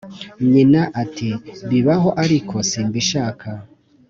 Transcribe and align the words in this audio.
Nyina 0.51 0.81
ati"bibaho 1.03 2.09
ariko 2.23 2.55
simbishaka 2.69 3.49